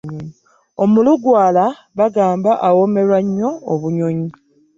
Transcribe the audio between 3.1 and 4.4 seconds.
nnyo obunyonyi.